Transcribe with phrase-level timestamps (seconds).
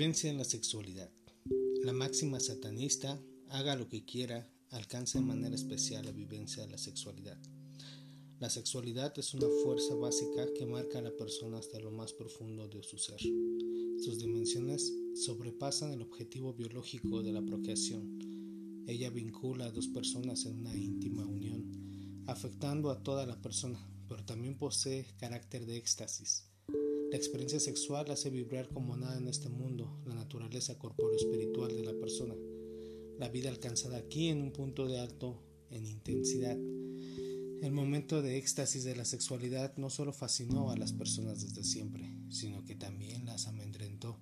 [0.00, 1.10] Vivencia en la sexualidad.
[1.84, 3.20] La máxima satanista,
[3.50, 7.36] haga lo que quiera, alcanza de manera especial la vivencia de la sexualidad.
[8.38, 12.66] La sexualidad es una fuerza básica que marca a la persona hasta lo más profundo
[12.66, 13.20] de su ser.
[14.02, 18.84] Sus dimensiones sobrepasan el objetivo biológico de la procreación.
[18.86, 23.78] Ella vincula a dos personas en una íntima unión, afectando a toda la persona,
[24.08, 26.49] pero también posee carácter de éxtasis.
[27.10, 31.98] La experiencia sexual hace vibrar como nada en este mundo la naturaleza corpóreo-espiritual de la
[31.98, 32.36] persona.
[33.18, 36.56] La vida alcanzada aquí en un punto de alto en intensidad.
[36.56, 42.14] El momento de éxtasis de la sexualidad no solo fascinó a las personas desde siempre,
[42.28, 44.16] sino que también las amedrentó,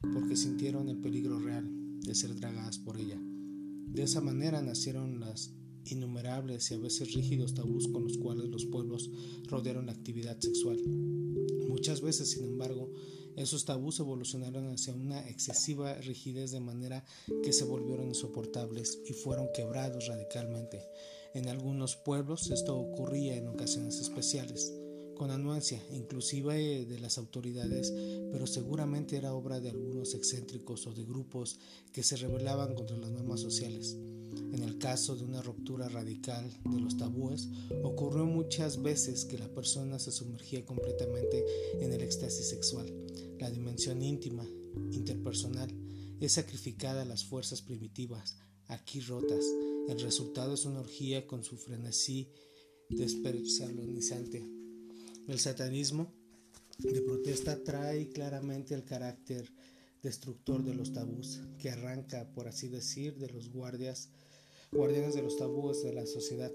[0.00, 3.20] porque sintieron el peligro real de ser dragadas por ella.
[3.20, 5.52] De esa manera nacieron las
[5.84, 9.10] innumerables y a veces rígidos tabús con los cuales los pueblos
[9.46, 10.80] rodearon la actividad sexual.
[11.84, 12.90] Muchas veces, sin embargo,
[13.36, 17.04] esos tabús evolucionaron hacia una excesiva rigidez de manera
[17.42, 20.80] que se volvieron insoportables y fueron quebrados radicalmente.
[21.34, 24.72] En algunos pueblos esto ocurría en ocasiones especiales,
[25.14, 27.92] con anuencia inclusive de las autoridades,
[28.32, 31.58] pero seguramente era obra de algunos excéntricos o de grupos
[31.92, 33.94] que se rebelaban contra las normas sociales.
[34.52, 37.48] En el caso de una ruptura radical de los tabúes,
[37.82, 41.44] ocurrió muchas veces que la persona se sumergía completamente
[41.80, 42.92] en el éxtasis sexual.
[43.38, 44.46] La dimensión íntima,
[44.92, 45.70] interpersonal,
[46.20, 49.44] es sacrificada a las fuerzas primitivas, aquí rotas.
[49.88, 52.30] El resultado es una orgía con su frenesí
[52.88, 54.46] despersonalizante.
[55.26, 56.12] El satanismo
[56.78, 59.50] de protesta trae claramente el carácter
[60.04, 64.10] destructor de los tabús, que arranca, por así decir, de los guardias
[64.70, 66.52] guardianes de los tabúes de la sociedad,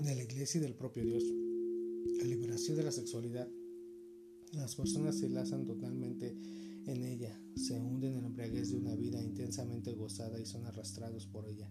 [0.00, 1.22] de la iglesia y del propio Dios.
[2.18, 3.48] La liberación de la sexualidad.
[4.52, 6.36] Las personas se lazan totalmente
[6.86, 11.26] en ella, se hunden en la embriaguez de una vida intensamente gozada y son arrastrados
[11.26, 11.70] por ella.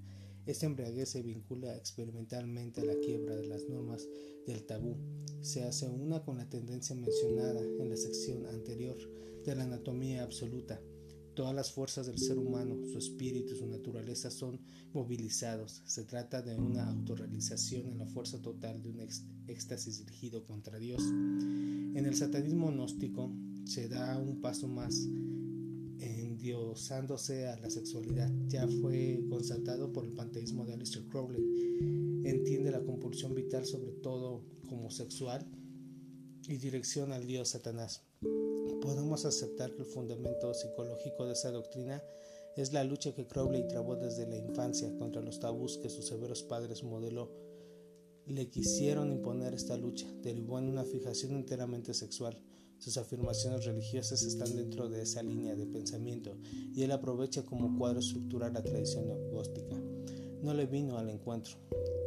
[0.49, 4.07] Esta embriaguez se vincula experimentalmente a la quiebra de las normas
[4.47, 4.97] del tabú.
[5.41, 8.97] Se hace una con la tendencia mencionada en la sección anterior
[9.45, 10.81] de la anatomía absoluta
[11.39, 14.59] Todas las fuerzas del ser humano, su espíritu y su naturaleza son
[14.91, 15.81] movilizados.
[15.85, 18.99] Se trata de una autorrealización en la fuerza total de un
[19.47, 21.01] éxtasis dirigido contra Dios.
[21.01, 23.31] En el satanismo gnóstico
[23.63, 25.07] se da un paso más
[26.39, 28.31] endiosándose a la sexualidad.
[28.47, 31.43] Ya fue constatado por el panteísmo de Aleister Crowley.
[32.23, 35.45] Entiende la compulsión vital sobre todo como sexual
[36.47, 38.03] y dirección al dios Satanás.
[38.81, 42.01] Podemos aceptar que el fundamento psicológico de esa doctrina
[42.55, 46.43] es la lucha que Crowley trabó desde la infancia contra los tabús que sus severos
[46.43, 47.31] padres modelo
[48.25, 52.41] le quisieron imponer esta lucha, derivó en una fijación enteramente sexual.
[52.79, 56.37] Sus afirmaciones religiosas están dentro de esa línea de pensamiento
[56.73, 59.75] y él aprovecha como cuadro estructural la tradición gnóstica.
[60.41, 61.57] No le vino al encuentro.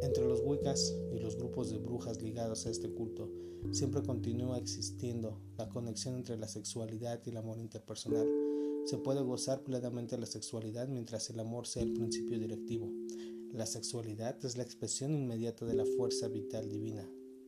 [0.01, 3.29] Entre los Wiccas y los grupos de brujas ligados a este culto,
[3.71, 8.27] siempre continúa existiendo la conexión entre la sexualidad y el amor interpersonal.
[8.85, 12.91] Se puede gozar plenamente la sexualidad mientras el amor sea el principio directivo.
[13.51, 17.07] La sexualidad es la expresión inmediata de la fuerza vital divina.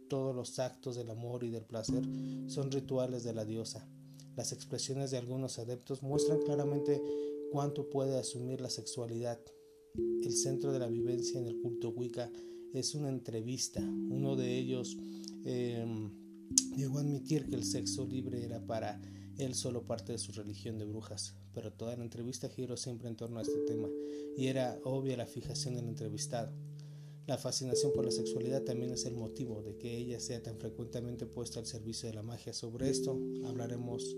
[0.09, 2.03] Todos los actos del amor y del placer
[2.47, 3.87] son rituales de la diosa.
[4.35, 7.01] Las expresiones de algunos adeptos muestran claramente
[7.51, 9.39] cuánto puede asumir la sexualidad
[10.23, 12.31] el centro de la vivencia en el culto Wicca
[12.73, 13.81] es una entrevista.
[13.81, 14.97] Uno de ellos
[15.45, 16.11] em,
[16.75, 19.01] llegó a admitir que el sexo libre era para
[19.37, 23.15] él solo parte de su religión de brujas, pero toda la entrevista giró siempre en
[23.15, 23.87] torno a este tema
[24.37, 26.53] y era obvia la fijación del entrevistado.
[27.27, 31.25] La fascinación por la sexualidad también es el motivo de que ella sea tan frecuentemente
[31.25, 32.53] puesta al servicio de la magia.
[32.53, 34.15] Sobre esto hablaremos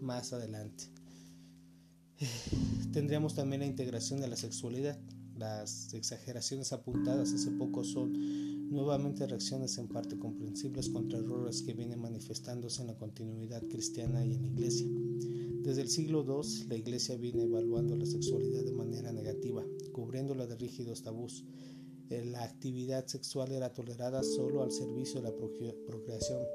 [0.00, 0.84] más adelante.
[2.94, 4.98] Tendríamos también la integración de la sexualidad.
[5.36, 12.00] Las exageraciones apuntadas hace poco son nuevamente reacciones en parte comprensibles contra errores que vienen
[12.00, 14.86] manifestándose en la continuidad cristiana y en la iglesia.
[15.62, 20.56] Desde el siglo II, la iglesia viene evaluando la sexualidad de manera negativa, cubriéndola de
[20.56, 21.44] rígidos tabús.
[22.10, 26.46] Eh, la actividad sexual era tolerada solo al servicio de la procreación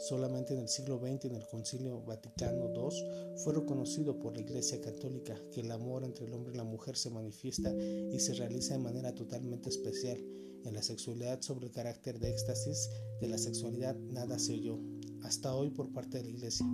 [0.00, 4.80] Solamente en el siglo XX, en el Concilio Vaticano II, fue reconocido por la Iglesia
[4.80, 8.72] Católica que el amor entre el hombre y la mujer se manifiesta y se realiza
[8.72, 10.16] de manera totalmente especial.
[10.64, 12.88] En la sexualidad sobre el carácter de éxtasis
[13.20, 14.78] de la sexualidad nada se oyó,
[15.22, 16.66] hasta hoy por parte de la Iglesia.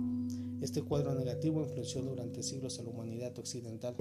[0.61, 3.97] Este cuadro negativo influenció durante siglos a la humanidad occidental.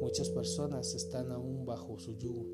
[0.00, 2.48] Muchas personas están aún bajo su yugo,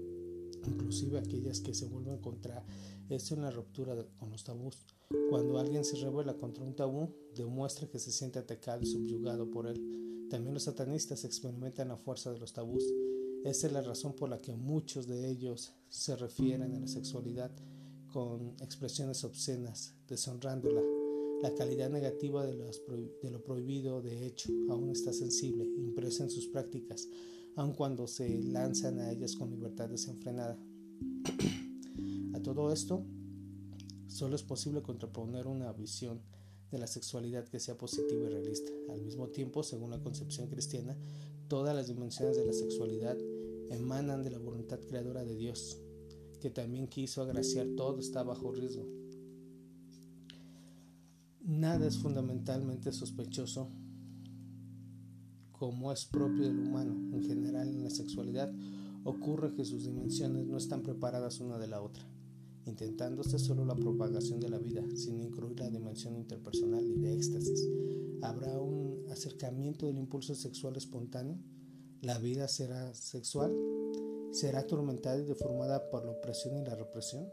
[0.66, 2.64] inclusive aquellas que se vuelven contra
[3.08, 4.76] esto en la ruptura con los tabús.
[5.30, 9.66] Cuando alguien se revela contra un tabú, demuestra que se siente atacado y subyugado por
[9.66, 10.26] él.
[10.30, 12.84] También los satanistas experimentan la fuerza de los tabús.
[13.44, 17.52] Esa es la razón por la que muchos de ellos se refieren a la sexualidad
[18.12, 20.82] con expresiones obscenas, deshonrándola.
[21.42, 26.48] La calidad negativa de, de lo prohibido, de hecho, aún está sensible, impresa en sus
[26.48, 27.08] prácticas,
[27.56, 30.58] aun cuando se lanzan a ellas con libertad desenfrenada.
[32.34, 33.02] a todo esto,
[34.06, 36.20] solo es posible contraponer una visión
[36.70, 38.70] de la sexualidad que sea positiva y realista.
[38.90, 40.96] Al mismo tiempo, según la concepción cristiana,
[41.48, 43.16] todas las dimensiones de la sexualidad
[43.70, 45.78] emanan de la voluntad creadora de Dios,
[46.40, 48.86] que también quiso agraciar todo está bajo riesgo.
[51.40, 53.70] Nada es fundamentalmente sospechoso
[55.58, 56.94] como es propio del humano.
[57.12, 58.52] En general, en la sexualidad
[59.04, 62.06] ocurre que sus dimensiones no están preparadas una de la otra
[62.66, 67.68] intentándose solo la propagación de la vida, sin incluir la dimensión interpersonal y de éxtasis.
[68.22, 71.38] Habrá un acercamiento del impulso sexual espontáneo.
[72.02, 73.56] La vida será sexual,
[74.32, 77.28] será atormentada y deformada por la opresión y la represión.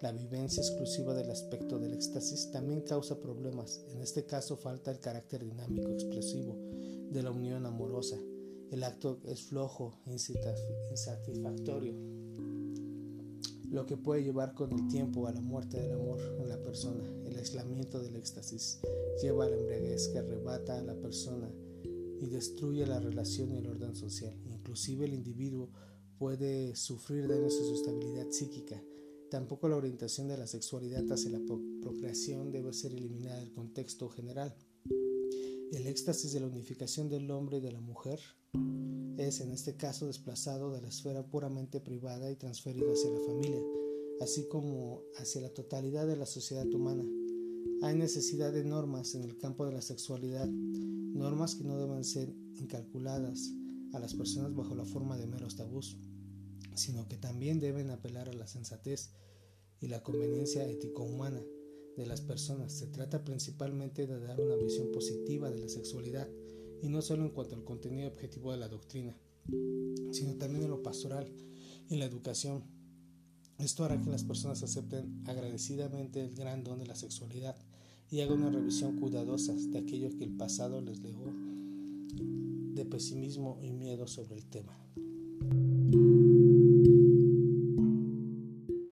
[0.00, 3.84] La vivencia exclusiva del aspecto del éxtasis también causa problemas.
[3.90, 6.56] En este caso falta el carácter dinámico, explosivo
[7.12, 8.18] de la unión amorosa.
[8.70, 12.12] El acto es flojo, insatisfactorio
[13.72, 17.04] lo que puede llevar con el tiempo a la muerte del amor en la persona.
[17.24, 18.80] El aislamiento del éxtasis
[19.22, 21.50] lleva a la embriaguez que arrebata a la persona
[22.20, 24.38] y destruye la relación y el orden social.
[24.44, 25.70] Inclusive el individuo
[26.18, 28.80] puede sufrir daños a su estabilidad psíquica.
[29.30, 31.40] Tampoco la orientación de la sexualidad hacia la
[31.80, 34.54] procreación debe ser eliminada del contexto general.
[35.72, 38.20] El éxtasis de la unificación del hombre y de la mujer
[39.16, 43.58] es en este caso desplazado de la esfera puramente privada y transferido hacia la familia,
[44.20, 47.06] así como hacia la totalidad de la sociedad humana.
[47.80, 52.28] Hay necesidad de normas en el campo de la sexualidad, normas que no deben ser
[52.56, 53.50] incalculadas
[53.94, 55.96] a las personas bajo la forma de meros tabús,
[56.74, 59.14] sino que también deben apelar a la sensatez
[59.80, 61.40] y la conveniencia ético-humana
[61.96, 62.72] de las personas.
[62.72, 66.28] Se trata principalmente de dar una visión positiva de la sexualidad
[66.82, 69.16] y no solo en cuanto al contenido objetivo de la doctrina,
[70.10, 71.32] sino también en lo pastoral
[71.88, 72.64] y la educación.
[73.58, 77.56] Esto hará que las personas acepten agradecidamente el gran don de la sexualidad
[78.10, 81.32] y hagan una revisión cuidadosa de aquello que el pasado les legó
[82.74, 84.76] de pesimismo y miedo sobre el tema.